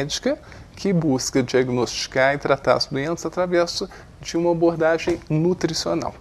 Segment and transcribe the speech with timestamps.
[0.00, 0.38] médica
[0.76, 3.82] que busca diagnosticar e tratar as doenças através
[4.20, 6.14] de uma abordagem nutricional.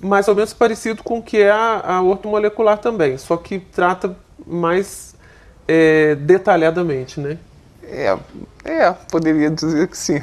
[0.00, 4.16] Mais ou menos parecido com o que é a, a ortomolecular também, só que trata
[4.46, 5.14] mais
[5.66, 7.36] é, detalhadamente, né?
[7.82, 8.16] É,
[8.64, 10.20] é, poderia dizer que sim.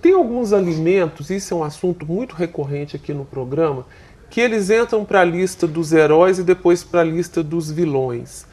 [0.00, 3.86] Tem alguns alimentos, isso é um assunto muito recorrente aqui no programa,
[4.28, 8.44] que eles entram para a lista dos heróis e depois para a lista dos vilões.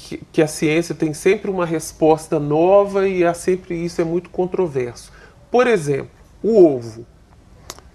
[0.00, 4.30] Que, que, a ciência tem sempre uma resposta nova e há sempre isso é muito
[4.30, 5.12] controverso.
[5.50, 6.10] Por exemplo,
[6.42, 7.06] o ovo.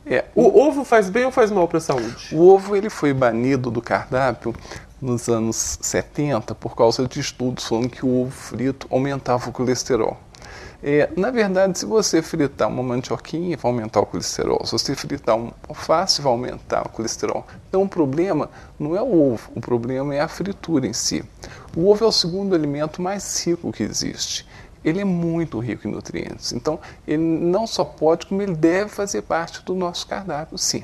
[0.05, 2.29] É, o, o ovo faz bem ou faz mal para a saúde?
[2.31, 4.53] O ovo ele foi banido do cardápio
[5.01, 10.17] nos anos 70 por causa de estudos falando que o ovo frito aumentava o colesterol.
[10.87, 14.63] É, na verdade, se você fritar uma mandioquinha, vai aumentar o colesterol.
[14.67, 17.43] Se você fritar um alface, vai aumentar o colesterol.
[17.67, 21.25] Então, o problema não é o ovo, o problema é a fritura em si.
[21.75, 24.47] O ovo é o segundo alimento mais rico que existe.
[24.83, 26.53] Ele é muito rico em nutrientes.
[26.53, 30.83] Então, ele não só pode, como ele deve fazer parte do nosso cardápio, sim.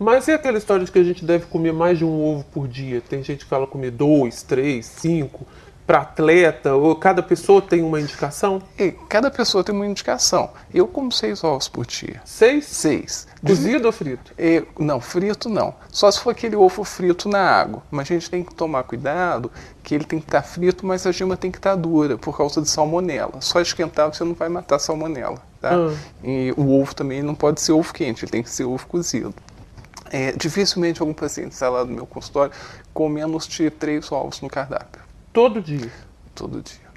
[0.00, 2.66] Mas e aquela história de que a gente deve comer mais de um ovo por
[2.66, 3.00] dia?
[3.00, 5.46] Tem gente que fala comer dois, três, cinco
[5.86, 6.74] para atleta?
[6.74, 8.62] Ou cada pessoa tem uma indicação?
[8.78, 10.50] E cada pessoa tem uma indicação.
[10.72, 12.20] Eu como seis ovos por dia.
[12.24, 12.66] Seis?
[12.66, 13.26] Seis.
[13.44, 14.32] Cozido ou frito?
[14.38, 15.74] E, não, frito não.
[15.90, 17.82] Só se for aquele ovo frito na água.
[17.90, 19.50] Mas a gente tem que tomar cuidado
[19.82, 22.62] que ele tem que estar frito, mas a gema tem que estar dura por causa
[22.62, 23.40] de salmonela.
[23.40, 25.38] Só esquentar você não vai matar salmonela.
[25.60, 25.74] Tá?
[25.74, 25.94] Ah.
[26.22, 29.34] E o ovo também não pode ser ovo quente, ele tem que ser ovo cozido.
[30.10, 32.52] É, dificilmente algum paciente sai lá do meu consultório
[32.92, 35.00] com menos de três ovos no cardápio.
[35.32, 35.90] Todo dia?
[36.34, 36.92] Todo dia.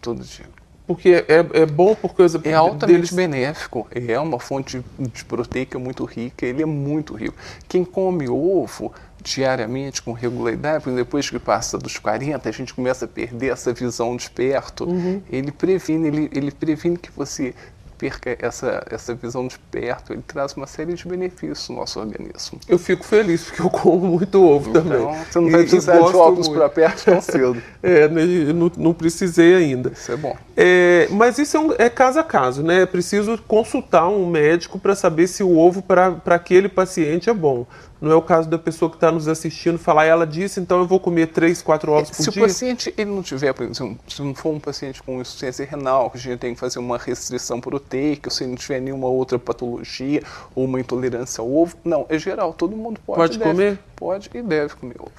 [0.00, 0.46] Todo dia.
[0.86, 3.12] Porque é, é bom por causa É altamente deles...
[3.12, 3.86] benéfico.
[3.90, 6.44] É uma fonte de proteica muito rica.
[6.44, 7.34] Ele é muito rico.
[7.68, 13.04] Quem come ovo diariamente com regularidade, porque depois que passa dos 40, a gente começa
[13.04, 14.84] a perder essa visão de perto.
[14.84, 15.22] Uhum.
[15.30, 17.54] Ele previne, ele, ele previne que você
[18.02, 22.58] perca essa, essa visão de perto, ele traz uma série de benefícios no nosso organismo.
[22.68, 25.24] Eu fico feliz porque eu como muito ovo então, também.
[25.30, 27.62] Você não vai precisar de óculos para perto tão cedo.
[27.80, 29.90] é, né, não, não, precisei ainda.
[29.90, 30.36] Isso é bom.
[30.56, 32.82] É, mas isso é, um, é, caso a caso, né?
[32.82, 37.66] É preciso consultar um médico para saber se o ovo para aquele paciente é bom.
[38.02, 40.86] Não é o caso da pessoa que está nos assistindo falar, ela disse, então eu
[40.88, 42.32] vou comer três, quatro ovos por se dia.
[42.32, 45.64] Se o paciente ele não tiver, por exemplo, se não for um paciente com insuficiência
[45.64, 47.60] renal, que a gente tem que fazer uma restrição
[47.92, 50.22] proteica, se não tiver nenhuma outra patologia
[50.54, 53.18] ou uma intolerância ao ovo, não, é geral, todo mundo pode.
[53.18, 53.78] Pode deve, comer?
[53.94, 55.12] Pode e deve comer ovo.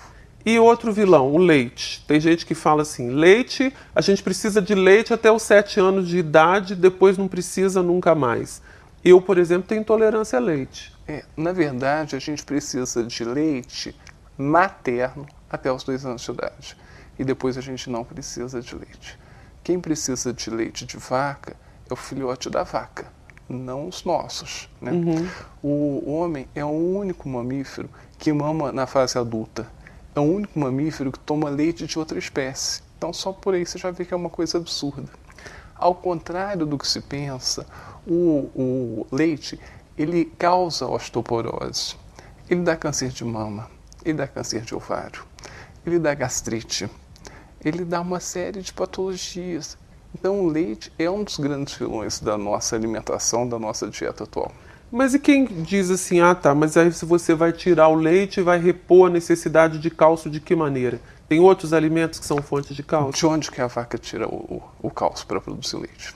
[0.46, 2.04] E outro vilão, o leite.
[2.08, 6.08] Tem gente que fala assim: leite, a gente precisa de leite até os 7 anos
[6.08, 8.62] de idade, depois não precisa nunca mais.
[9.06, 10.94] Eu, por exemplo, tenho intolerância a leite.
[11.08, 13.96] É, na verdade, a gente precisa de leite
[14.38, 16.78] materno até os dois anos de idade.
[17.20, 19.20] E depois a gente não precisa de leite.
[19.64, 21.56] Quem precisa de leite de vaca
[21.90, 23.08] é o filhote da vaca,
[23.48, 24.70] não os nossos.
[24.82, 24.92] Né?
[24.92, 25.30] Uhum.
[25.62, 29.68] O homem é o único mamífero que mama na fase adulta.
[30.16, 32.82] É o único mamífero que toma leite de outra espécie.
[32.98, 35.10] Então, só por aí você já vê que é uma coisa absurda.
[35.76, 37.66] Ao contrário do que se pensa,
[38.08, 39.60] o, o leite
[39.98, 41.96] ele causa osteoporose,
[42.50, 43.70] ele dá câncer de mama,
[44.04, 45.24] ele dá câncer de ovário,
[45.86, 46.90] ele dá gastrite,
[47.64, 49.78] ele dá uma série de patologias.
[50.14, 54.52] Então, o leite é um dos grandes vilões da nossa alimentação, da nossa dieta atual.
[54.92, 58.42] Mas e quem diz assim, ah tá, mas aí se você vai tirar o leite,
[58.42, 61.02] vai repor a necessidade de cálcio de que maneira?
[61.28, 63.14] Tem outros alimentos que são fontes de cálcio?
[63.14, 66.16] De onde que a vaca tira o, o, o cálcio para produzir leite?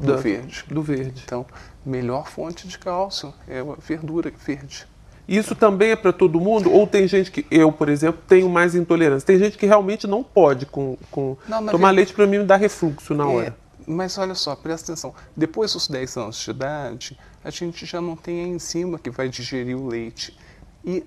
[0.00, 0.64] Do da, verde.
[0.66, 1.22] Do verde.
[1.26, 1.44] Então,
[1.84, 4.86] melhor fonte de cálcio é a verdura verde.
[5.28, 6.72] Isso também é para todo mundo?
[6.72, 9.26] Ou tem gente que, eu, por exemplo, tenho mais intolerância?
[9.26, 12.44] Tem gente que realmente não pode com, com não, tomar verdade, leite para mim me
[12.44, 13.48] dá refluxo na hora.
[13.48, 13.52] É,
[13.86, 15.12] mas olha só, presta atenção.
[15.36, 19.28] Depois dos 10 anos de idade, a gente já não tem a enzima que vai
[19.28, 20.36] digerir o leite.
[20.84, 21.04] E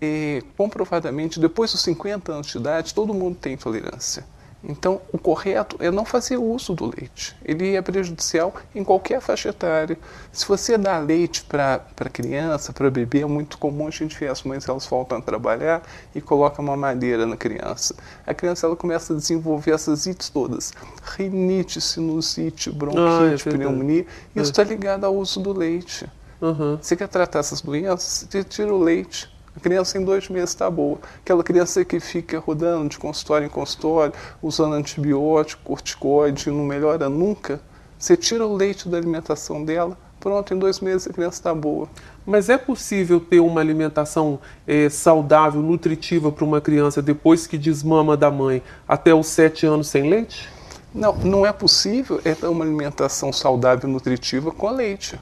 [0.00, 4.24] é, comprovadamente, depois dos 50 anos de idade, todo mundo tem intolerância.
[4.62, 7.36] Então, o correto é não fazer uso do leite.
[7.44, 9.96] Ele é prejudicial em qualquer faixa etária.
[10.32, 11.80] Se você dá leite para
[12.12, 15.82] criança, para bebê, é muito comum a gente ver as mães elas voltam a trabalhar
[16.12, 17.94] e colocam uma madeira na criança.
[18.26, 20.72] A criança ela começa a desenvolver essas ites todas:
[21.16, 24.06] rinite, sinusite, bronquite, ah, é pneumonia.
[24.34, 24.64] Isso está é.
[24.64, 26.04] ligado ao uso do leite.
[26.40, 26.78] Uhum.
[26.80, 28.26] Você quer tratar essas doenças?
[28.28, 29.37] Você tira o leite.
[29.56, 30.98] A criança em dois meses está boa.
[31.20, 34.12] Aquela criança que fica rodando de consultório em consultório,
[34.42, 37.60] usando antibiótico, corticoide, não melhora nunca.
[37.98, 41.88] Você tira o leite da alimentação dela, pronto, em dois meses a criança está boa.
[42.24, 48.16] Mas é possível ter uma alimentação é, saudável, nutritiva para uma criança depois que desmama
[48.16, 50.48] da mãe até os sete anos sem leite?
[50.94, 55.18] Não, não é possível é ter uma alimentação saudável e nutritiva com leite.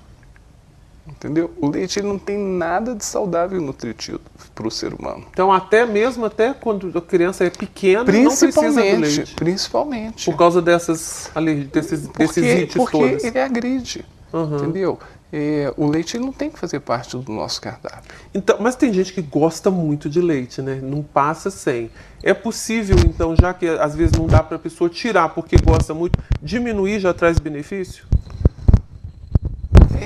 [1.09, 1.53] Entendeu?
[1.61, 4.21] O leite ele não tem nada de saudável e nutritivo
[4.55, 5.25] para o ser humano.
[5.31, 9.35] Então, até mesmo até quando a criança é pequena, não precisa do leite.
[9.35, 10.25] Principalmente.
[10.25, 11.31] Por causa dessas
[11.71, 13.25] desses, porque, desses porque todos.
[13.25, 14.05] ele agride.
[14.33, 14.57] Uhum.
[14.57, 14.99] Entendeu?
[15.33, 18.15] É, o leite não tem que fazer parte do nosso cardápio.
[18.33, 20.81] Então, mas tem gente que gosta muito de leite, né?
[20.83, 21.91] Não passa sem.
[22.23, 25.93] É possível, então, já que às vezes não dá para a pessoa tirar porque gosta
[25.93, 28.05] muito, diminuir já traz benefício?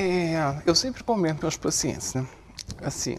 [0.00, 2.26] É, eu sempre comento meus pacientes, né?
[2.82, 3.18] Assim,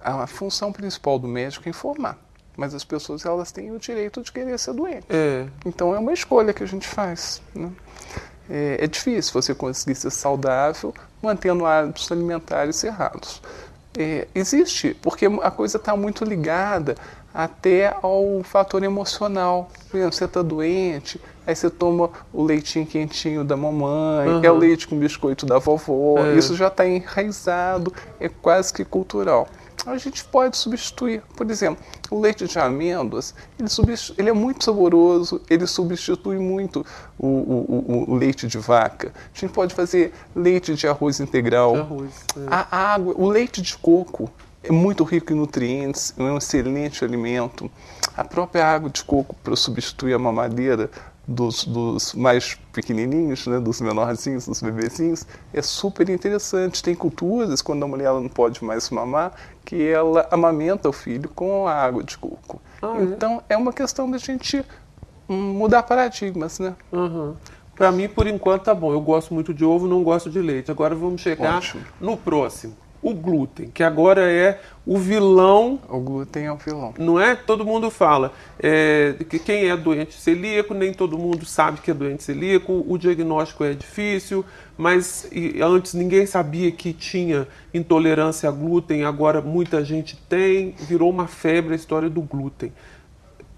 [0.00, 2.18] a função principal do médico é informar,
[2.56, 5.06] mas as pessoas elas têm o direito de querer ser doente.
[5.08, 5.46] É.
[5.64, 7.40] Então é uma escolha que a gente faz.
[7.54, 7.70] Né?
[8.50, 10.92] É, é difícil você conseguir ser saudável
[11.22, 13.42] mantendo hábitos alimentares errados.
[14.00, 16.94] É, existe, porque a coisa está muito ligada
[17.34, 19.68] até ao fator emocional.
[19.90, 24.44] Por exemplo, você está doente, aí você toma o leitinho quentinho da mamãe, uhum.
[24.44, 26.36] é o leite com biscoito da vovó, é.
[26.36, 29.48] isso já está enraizado, é quase que cultural
[29.86, 31.22] a gente pode substituir.
[31.36, 33.68] Por exemplo, o leite de amêndoas, ele,
[34.16, 36.84] ele é muito saboroso, ele substitui muito
[37.18, 39.12] o, o, o, leite de vaca.
[39.34, 41.72] A gente pode fazer leite de arroz integral.
[41.72, 42.40] De arroz, é.
[42.50, 44.30] A água, o leite de coco
[44.62, 47.70] é muito rico em nutrientes, é um excelente alimento.
[48.16, 50.90] A própria água de coco para substituir a mamadeira
[51.28, 56.82] dos, dos, mais pequenininhos, né, dos menorzinhos, dos bebezinhos, é super interessante.
[56.82, 59.32] Tem culturas, quando a mulher não pode mais mamar,
[59.62, 62.62] que ela amamenta o filho com a água de coco.
[62.80, 63.02] Ah, é?
[63.02, 63.54] então, é?
[63.54, 64.64] é uma questão da gente
[65.28, 66.74] mudar paradigmas, né?
[66.90, 67.34] Uhum.
[67.76, 68.90] Para mim, por enquanto, tá bom.
[68.90, 70.70] Eu gosto muito de ovo, não gosto de leite.
[70.70, 71.84] Agora vamos chegar Ótimo.
[72.00, 75.78] no próximo o glúten, que agora é o vilão.
[75.88, 76.94] O glúten é o vilão.
[76.98, 77.34] Não é?
[77.36, 81.94] Todo mundo fala é, que quem é doente celíaco, nem todo mundo sabe que é
[81.94, 84.44] doente celíaco, o diagnóstico é difícil,
[84.76, 85.28] mas
[85.62, 91.74] antes ninguém sabia que tinha intolerância a glúten, agora muita gente tem, virou uma febre
[91.74, 92.72] a história do glúten.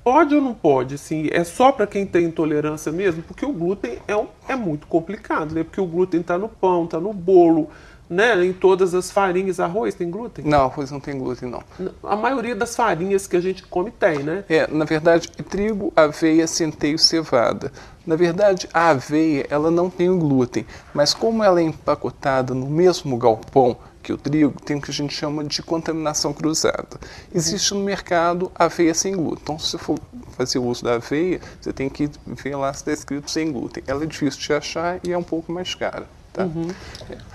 [0.02, 0.94] Pode ou não pode?
[0.94, 3.22] Assim, é só para quem tem intolerância mesmo?
[3.22, 5.62] Porque o glúten é, um, é muito complicado, né?
[5.62, 7.69] Porque o glúten está no pão, está no bolo,
[8.10, 9.60] né, em todas as farinhas.
[9.60, 10.44] Arroz tem glúten?
[10.44, 11.62] Não, arroz não tem glúten, não.
[12.02, 14.44] A maioria das farinhas que a gente come tem, né?
[14.48, 17.70] É, na verdade, trigo, aveia, centeio, cevada.
[18.04, 22.66] Na verdade, a aveia, ela não tem o glúten, mas como ela é empacotada no
[22.66, 26.98] mesmo galpão que o trigo, tem o que a gente chama de contaminação cruzada.
[27.32, 29.40] Existe no mercado aveia sem glúten.
[29.42, 29.98] Então, se você for
[30.32, 33.84] fazer uso da aveia, você tem que ver lá se está escrito sem glúten.
[33.86, 36.06] Ela é difícil de achar e é um pouco mais cara.
[36.32, 36.44] Tá?
[36.44, 36.68] Uhum.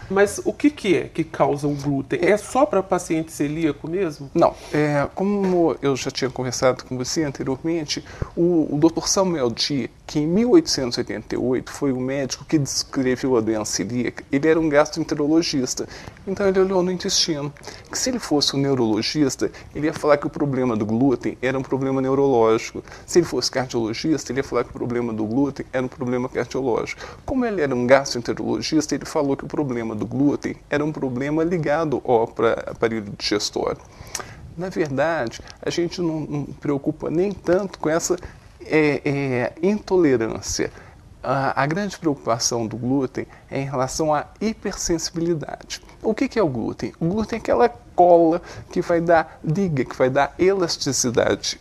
[0.10, 2.20] Mas o que, que é que causa o glúten?
[2.22, 4.30] É só para paciente celíaco mesmo?
[4.34, 4.54] Não.
[4.72, 8.04] É, como eu já tinha conversado com você anteriormente,
[8.36, 9.08] o, o Dr.
[9.08, 14.60] Samuel Dia, que em 1888 foi o médico que descreveu a doença celíaca, ele era
[14.60, 15.88] um gastroenterologista.
[16.28, 17.52] Então ele olhou no intestino.
[17.92, 21.58] Que se ele fosse um neurologista, ele ia falar que o problema do glúten era
[21.58, 22.84] um problema neurológico.
[23.06, 26.30] Se ele fosse cardiologista, ele ia falar que o problema do glúten era um problema
[26.30, 27.02] cardiológico.
[27.26, 31.44] Como ele era um gastroenterologista, ele falou que o problema do glúten era um problema
[31.44, 33.82] ligado ao aparelho digestório.
[34.58, 38.16] Na verdade, a gente não, não preocupa nem tanto com essa
[38.62, 40.72] é, é, intolerância.
[41.22, 45.82] A, a, grande preocupação do glúten é em relação à hipersensibilidade.
[46.02, 46.94] O que, que é o glúten?
[47.00, 51.60] O glúten é aquela cola que vai dar liga, que vai dar elasticidade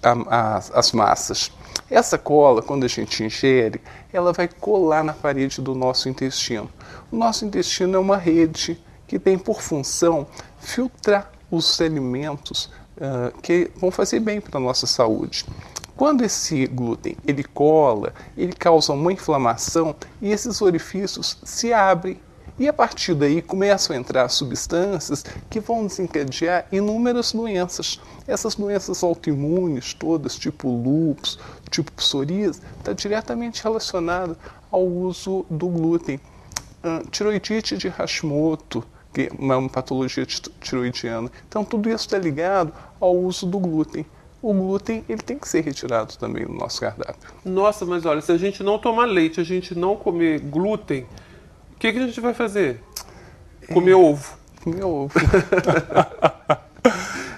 [0.72, 1.50] às massas.
[1.90, 3.80] Essa cola, quando a gente ingere,
[4.12, 6.68] ela vai colar na parede do nosso intestino.
[7.12, 10.26] O nosso intestino é uma rede que tem por função
[10.58, 15.44] filtrar os alimentos uh, que vão fazer bem para a nossa saúde.
[15.96, 22.18] Quando esse glúten ele cola, ele causa uma inflamação e esses orifícios se abrem.
[22.56, 28.00] E a partir daí começam a entrar substâncias que vão desencadear inúmeras doenças.
[28.28, 34.36] Essas doenças autoimunes todas, tipo lúpus, tipo psoríase, está diretamente relacionada
[34.70, 36.20] ao uso do glúten.
[36.84, 40.24] Uh, tiroidite de Hashimoto, que é uma patologia
[40.60, 41.30] tiroidiana.
[41.48, 44.06] Então tudo isso está ligado ao uso do glúten
[44.44, 47.30] o glúten ele tem que ser retirado também do nosso cardápio.
[47.42, 51.06] Nossa, mas olha, se a gente não tomar leite, a gente não comer glúten,
[51.84, 52.80] que, que a gente vai fazer?
[53.72, 54.38] Comer é, ovo.
[54.62, 55.12] Comer ovo.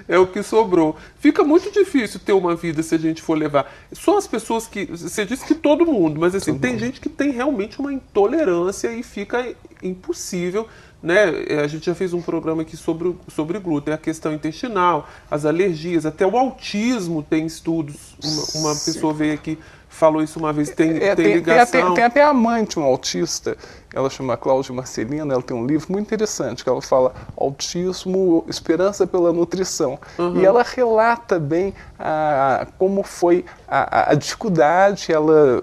[0.06, 0.96] é o que sobrou.
[1.18, 3.72] Fica muito difícil ter uma vida se a gente for levar.
[3.92, 4.86] Só as pessoas que.
[4.86, 6.80] Você disse que todo mundo, mas assim, todo tem mundo.
[6.80, 10.68] gente que tem realmente uma intolerância e fica impossível
[11.06, 11.44] né?
[11.48, 15.44] É, a gente já fez um programa aqui sobre, sobre glúten, a questão intestinal, as
[15.46, 18.16] alergias, até o autismo tem estudos.
[18.54, 19.56] Uma, uma pessoa veio aqui
[19.88, 21.86] falou isso uma vez, tem, É, tem tem, ligação.
[21.86, 23.56] tem, tem até a mãe de um autista,
[23.94, 29.06] ela chama Cláudia Marcelina, ela tem um livro muito interessante, que ela fala Autismo, Esperança
[29.06, 29.98] pela Nutrição.
[30.34, 35.62] E ela relata bem a, como foi a, a- dificuldade, ela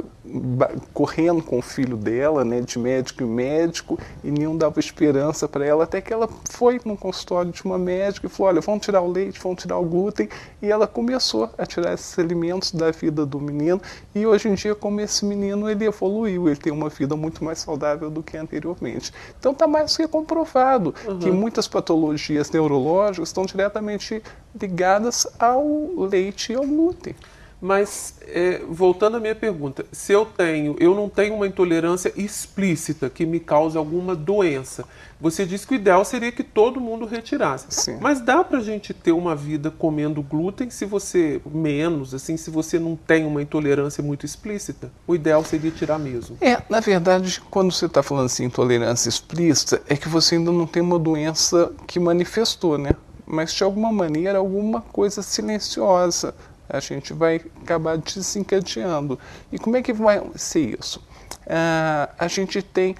[0.93, 5.65] correndo com o filho dela, né, de médico em médico, e nenhum dava esperança para
[5.65, 9.01] ela, até que ela foi num consultório de uma médica e falou, olha, vamos tirar
[9.01, 10.29] o leite, vamos tirar o glúten,
[10.61, 13.81] e ela começou a tirar esses alimentos da vida do menino,
[14.15, 17.59] e hoje em dia, como esse menino, ele evoluiu, ele tem uma vida muito mais
[17.59, 19.11] saudável do que anteriormente.
[19.37, 24.23] Então está mais que comprovado que muitas patologias neurológicas estão diretamente
[24.59, 25.65] ligadas ao
[25.97, 27.15] leite e ao glúten.
[27.63, 33.09] Mas, é, voltando à minha pergunta, se eu tenho, eu não tenho uma intolerância explícita
[33.09, 34.83] que me cause alguma doença,
[35.17, 37.67] você disse que o ideal seria que todo mundo retirasse.
[37.69, 37.99] Sim.
[38.01, 42.77] Mas dá pra gente ter uma vida comendo glúten se você, menos, assim, se você
[42.77, 44.91] não tem uma intolerância muito explícita?
[45.07, 46.35] O ideal seria tirar mesmo.
[46.41, 50.67] É, na verdade, quando você está falando assim, intolerância explícita, é que você ainda não
[50.67, 52.91] tem uma doença que manifestou, né?
[53.25, 56.35] Mas de alguma maneira, alguma coisa silenciosa
[56.69, 59.19] a gente vai acabar desencadeando.
[59.51, 61.03] E como é que vai ser isso?
[61.47, 62.95] Ah, a gente tem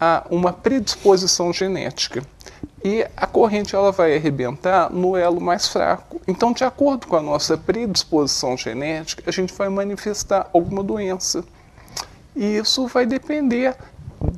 [0.00, 2.22] ah, uma predisposição genética
[2.84, 6.20] e a corrente ela vai arrebentar no elo mais fraco.
[6.28, 11.44] Então, de acordo com a nossa predisposição genética, a gente vai manifestar alguma doença.
[12.34, 13.74] E isso vai depender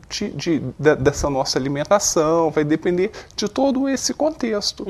[0.08, 4.84] de, de- da- dessa nossa alimentação, vai depender de todo esse contexto.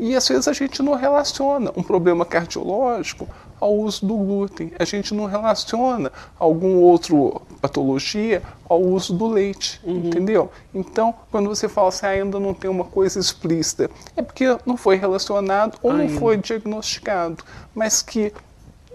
[0.00, 3.28] E às vezes a gente não relaciona um problema cardiológico
[3.58, 9.80] ao uso do glúten, a gente não relaciona algum outro patologia ao uso do leite,
[9.86, 10.50] entendeu?
[10.74, 14.76] Então, quando você fala assim, ah, ainda não tem uma coisa explícita, é porque não
[14.76, 17.42] foi relacionado ou não foi diagnosticado,
[17.74, 18.30] mas que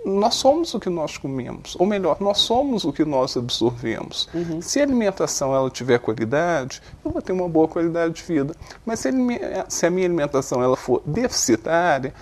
[0.04, 4.28] nós somos o que nós comemos, ou melhor, nós somos o que nós absorvemos.
[4.62, 8.56] Se a alimentação ela tiver qualidade, eu vou ter uma boa qualidade de vida.
[8.86, 9.40] Mas se a, alime-
[9.70, 12.14] se a minha alimentação ela for deficitária,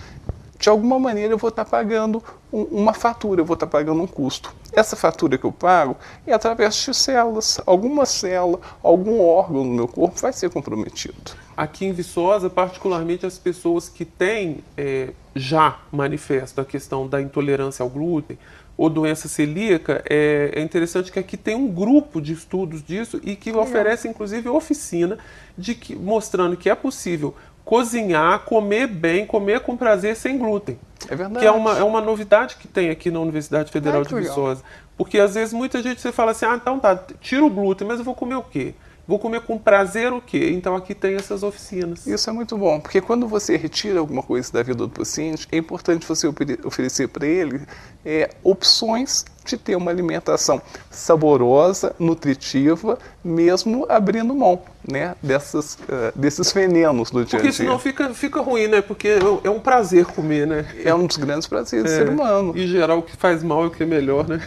[0.60, 4.06] de alguma maneira eu vou estar pagando um- uma fatura, eu vou estar pagando um
[4.06, 4.54] custo.
[4.72, 7.58] Essa fatura que eu pago é através de células.
[7.64, 11.16] Alguma célula, algum órgão no meu corpo vai ser comprometido.
[11.56, 17.82] Aqui em Viçosa, particularmente as pessoas que têm é, já manifesto a questão da intolerância
[17.82, 18.38] ao glúten
[18.76, 23.36] ou doença celíaca, é, é interessante que aqui tem um grupo de estudos disso e
[23.36, 25.18] que oferece inclusive oficina
[25.56, 30.78] de que, mostrando que é possível cozinhar, comer bem, comer com prazer sem glúten.
[31.08, 31.40] É verdade.
[31.40, 34.14] Que é uma, é uma novidade que tem aqui na Universidade Federal Ai, de.
[34.14, 34.62] Viçosa.
[34.96, 37.98] Porque às vezes muita gente você fala assim, ah, então tá, tira o glúten, mas
[37.98, 38.74] eu vou comer o quê?
[39.08, 40.50] Vou comer com prazer o quê?
[40.52, 42.06] Então aqui tem essas oficinas.
[42.06, 45.56] Isso é muito bom, porque quando você retira alguma coisa da vida do paciente, é
[45.56, 47.62] importante você ofere- oferecer para ele
[48.04, 56.52] é, opções de ter uma alimentação saborosa, nutritiva, mesmo abrindo mão né, dessas, eh, desses
[56.52, 57.64] venenos do dia a Porque dia.
[57.64, 58.80] senão fica, fica ruim, né?
[58.80, 60.66] Porque é é um prazer comer, né?
[60.84, 62.56] É um dos grandes prazeres do É, ser humano.
[62.56, 64.40] E gerar o que faz mal e o que é melhor, né?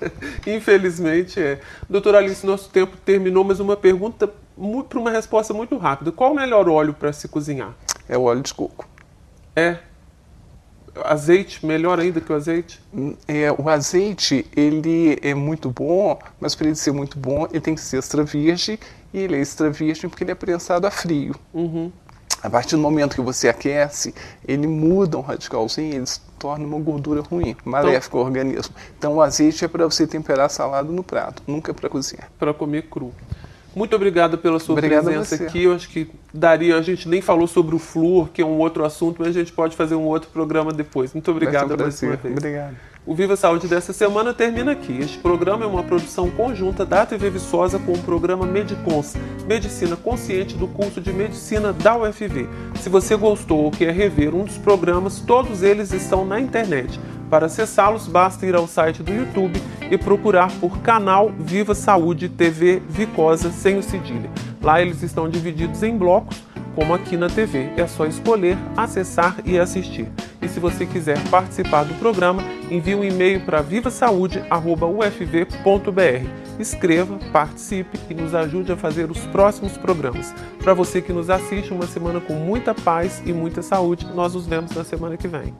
[0.46, 1.60] Infelizmente é.
[1.88, 4.28] Doutora Alice, nosso tempo terminou, mas uma pergunta
[4.88, 6.12] para uma resposta muito rápida.
[6.12, 7.74] Qual o melhor óleo para se cozinhar?
[8.08, 8.86] É o óleo de coco.
[9.56, 9.78] É
[11.04, 12.80] azeite, melhor ainda que o azeite?
[13.26, 17.74] É, o azeite, ele é muito bom, mas para ele ser muito bom, ele tem
[17.74, 18.78] que ser extra virgem,
[19.12, 21.34] e ele é extra virgem porque ele é prensado a frio.
[21.52, 21.90] Uhum.
[22.42, 24.14] A partir do momento que você aquece,
[24.48, 28.74] ele muda um radicalzinho, ele se torna uma gordura ruim, maléfica ao organismo.
[28.98, 32.30] Então o azeite é para você temperar a salada no prato, nunca para cozinhar.
[32.38, 33.12] Para comer cru.
[33.74, 35.44] Muito obrigado pela sua Obrigado a presença você.
[35.44, 35.62] aqui.
[35.64, 38.84] Eu acho que daria, a gente nem falou sobre o flúor, que é um outro
[38.84, 41.12] assunto, mas a gente pode fazer um outro programa depois.
[41.12, 42.36] Muito obrigado um mais uma vez.
[42.36, 42.76] Obrigado.
[43.06, 44.98] O Viva Saúde dessa semana termina aqui.
[45.00, 49.14] Este programa é uma produção conjunta da TV Viçosa com o programa Medicons,
[49.46, 52.46] Medicina Consciente do curso de Medicina da UFV.
[52.78, 57.00] Se você gostou ou quer rever um dos programas, todos eles estão na internet.
[57.30, 62.82] Para acessá-los, basta ir ao site do YouTube e procurar por canal Viva Saúde TV
[62.88, 64.28] Vicosa sem o cedilha.
[64.60, 66.42] Lá eles estão divididos em blocos
[66.74, 67.70] como aqui na TV.
[67.76, 70.08] É só escolher, acessar e assistir.
[70.42, 76.58] E se você quiser participar do programa, envie um e-mail para vivasaude.ufv.br.
[76.58, 80.34] Escreva, participe e nos ajude a fazer os próximos programas.
[80.62, 84.06] Para você que nos assiste, uma semana com muita paz e muita saúde.
[84.14, 85.54] Nós nos vemos na semana que vem.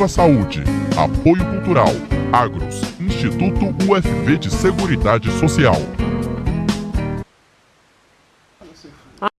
[0.00, 0.64] Viva Saúde.
[0.96, 1.92] Apoio Cultural.
[2.32, 2.80] Agros.
[2.98, 5.76] Instituto UFV de Seguridade Social.